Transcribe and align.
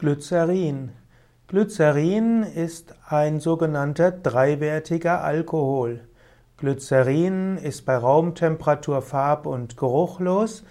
Glycerin. 0.00 0.92
Glycerin 1.48 2.44
ist 2.44 2.94
ein 3.08 3.40
sogenannter 3.40 4.12
dreiwertiger 4.12 5.24
Alkohol. 5.24 6.02
Glycerin 6.56 7.58
ist 7.58 7.84
bei 7.84 7.96
Raumtemperatur 7.96 9.02
farb- 9.02 9.46
und 9.46 9.76
geruchlos. 9.76 10.62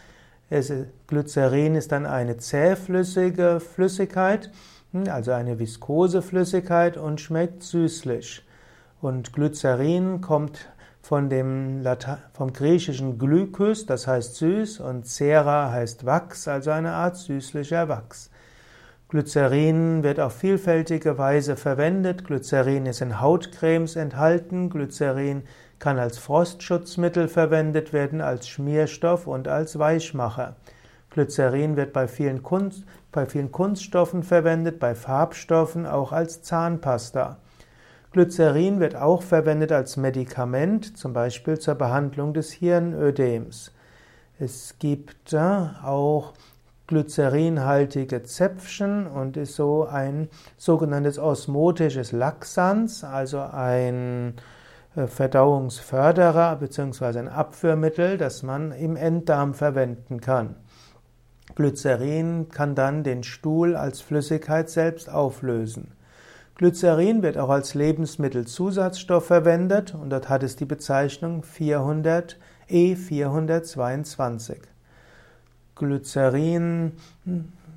Es, 0.49 0.71
Glycerin 1.07 1.75
ist 1.75 1.91
dann 1.91 2.05
eine 2.05 2.37
zähflüssige 2.37 3.59
Flüssigkeit, 3.59 4.49
hm, 4.93 5.09
also 5.09 5.33
eine 5.33 5.59
viskose 5.59 6.21
Flüssigkeit 6.21 6.95
und 6.95 7.19
schmeckt 7.19 7.63
süßlich. 7.63 8.47
Und 9.01 9.33
Glycerin 9.33 10.21
kommt 10.21 10.69
von 11.01 11.29
dem 11.29 11.81
Lata 11.81 12.19
vom 12.31 12.53
griechischen 12.53 13.19
Glykos, 13.19 13.85
das 13.85 14.07
heißt 14.07 14.37
süß, 14.37 14.79
und 14.79 15.05
Cera 15.05 15.69
heißt 15.69 16.05
Wachs, 16.05 16.47
also 16.47 16.71
eine 16.71 16.93
Art 16.93 17.17
süßlicher 17.17 17.89
Wachs. 17.89 18.29
Glycerin 19.09 20.03
wird 20.03 20.19
auf 20.19 20.33
vielfältige 20.33 21.17
Weise 21.17 21.55
verwendet. 21.55 22.25
Glycerin 22.25 22.85
ist 22.85 22.99
in 22.99 23.21
Hautcremes 23.21 23.95
enthalten. 23.95 24.69
Glycerin 24.69 25.43
kann 25.79 25.97
als 25.97 26.17
Frostschutzmittel 26.17 27.29
verwendet 27.29 27.93
werden, 27.93 28.19
als 28.19 28.49
Schmierstoff 28.49 29.25
und 29.25 29.47
als 29.47 29.79
Weichmacher. 29.79 30.57
Glycerin 31.09 31.77
wird 31.77 31.93
bei 31.93 32.09
vielen, 32.09 32.43
Kunst, 32.43 32.83
bei 33.13 33.25
vielen 33.25 33.53
Kunststoffen 33.53 34.23
verwendet, 34.23 34.77
bei 34.77 34.93
Farbstoffen 34.93 35.85
auch 35.85 36.11
als 36.11 36.41
Zahnpasta. 36.41 37.37
Glycerin 38.11 38.81
wird 38.81 38.97
auch 38.97 39.21
verwendet 39.21 39.71
als 39.71 39.95
Medikament, 39.95 40.97
zum 40.97 41.13
Beispiel 41.13 41.57
zur 41.59 41.75
Behandlung 41.75 42.33
des 42.33 42.51
Hirnödems. 42.51 43.71
Es 44.37 44.75
gibt 44.79 45.31
äh, 45.31 45.37
auch 45.37 46.33
glycerinhaltige 46.87 48.23
Zäpfchen 48.23 49.07
und 49.07 49.37
ist 49.37 49.55
so 49.55 49.85
ein 49.85 50.29
sogenanntes 50.57 51.19
osmotisches 51.19 52.13
Laxans, 52.13 53.03
also 53.03 53.39
ein 53.39 54.35
äh, 54.95 55.07
Verdauungsförderer 55.07 56.55
bzw. 56.55 57.19
ein 57.19 57.27
Abführmittel, 57.27 58.17
das 58.17 58.41
man 58.41 58.71
im 58.71 58.95
Enddarm 58.95 59.53
verwenden 59.53 60.21
kann. 60.21 60.55
Glycerin 61.55 62.49
kann 62.49 62.75
dann 62.75 63.03
den 63.03 63.23
Stuhl 63.23 63.75
als 63.75 64.01
Flüssigkeit 64.01 64.69
selbst 64.69 65.09
auflösen. 65.09 65.93
Glycerin 66.55 67.21
wird 67.21 67.37
auch 67.37 67.49
als 67.49 67.73
Lebensmittelzusatzstoff 67.75 69.27
verwendet 69.27 69.93
und 69.93 70.09
dort 70.09 70.27
hat 70.29 70.41
es 70.43 70.55
die 70.55 70.65
Bezeichnung 70.65 71.43
400 71.43 72.37
E422. 72.69 74.57
Glycerin 75.77 76.93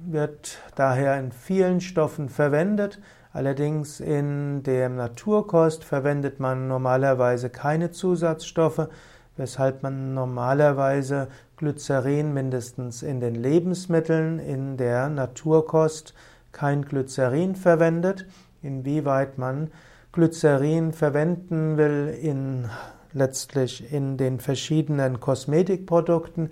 wird 0.06 0.58
daher 0.74 1.18
in 1.18 1.32
vielen 1.32 1.80
Stoffen 1.80 2.28
verwendet, 2.28 2.98
allerdings 3.32 4.00
in 4.00 4.62
der 4.62 4.88
Naturkost 4.88 5.84
verwendet 5.84 6.40
man 6.40 6.68
normalerweise 6.68 7.50
keine 7.50 7.90
Zusatzstoffe, 7.90 8.88
weshalb 9.36 9.82
man 9.82 10.14
normalerweise 10.14 11.28
Glycerin 11.56 12.32
mindestens 12.32 13.02
in 13.02 13.20
den 13.20 13.34
Lebensmitteln, 13.34 14.38
in 14.38 14.76
der 14.76 15.08
Naturkost 15.08 16.14
kein 16.52 16.82
Glycerin 16.82 17.54
verwendet. 17.54 18.26
Inwieweit 18.62 19.38
man 19.38 19.70
Glycerin 20.12 20.92
verwenden 20.92 21.76
will 21.76 22.16
in 22.20 22.68
letztlich 23.12 23.92
in 23.92 24.16
den 24.16 24.40
verschiedenen 24.40 25.20
Kosmetikprodukten, 25.20 26.50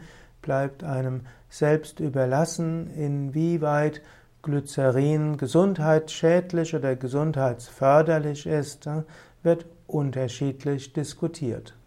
bleibt 0.49 0.83
einem 0.83 1.27
selbst 1.51 2.01
überlassen, 2.01 2.89
inwieweit 2.97 4.01
Glycerin 4.41 5.37
gesundheitsschädlich 5.37 6.75
oder 6.75 6.97
gesundheitsförderlich 6.97 8.47
ist, 8.47 8.89
wird 9.43 9.67
unterschiedlich 9.87 10.95
diskutiert. 10.95 11.78